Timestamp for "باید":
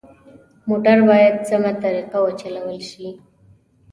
1.09-1.35